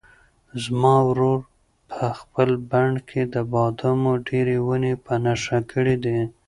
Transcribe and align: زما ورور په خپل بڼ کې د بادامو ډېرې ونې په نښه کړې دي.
زما 0.63 0.95
ورور 1.09 1.39
په 1.89 2.01
خپل 2.19 2.49
بڼ 2.71 2.89
کې 3.09 3.21
د 3.33 3.35
بادامو 3.51 4.11
ډېرې 4.27 4.57
ونې 4.65 4.93
په 5.05 5.13
نښه 5.23 5.59
کړې 5.71 5.95
دي. 6.05 6.19